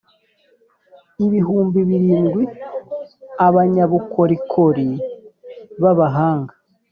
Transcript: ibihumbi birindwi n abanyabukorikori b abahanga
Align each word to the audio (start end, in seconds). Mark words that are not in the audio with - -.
ibihumbi 1.25 1.79
birindwi 1.89 2.43
n 2.51 2.53
abanyabukorikori 3.47 4.89
b 5.81 5.83
abahanga 5.91 6.53